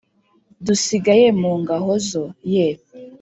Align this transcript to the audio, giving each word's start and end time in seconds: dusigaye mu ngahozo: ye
dusigaye 0.65 1.27
mu 1.39 1.51
ngahozo: 1.61 2.23
ye 2.53 2.67